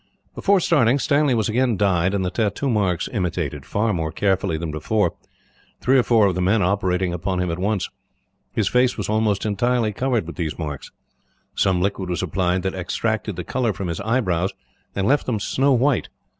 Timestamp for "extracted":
12.73-13.35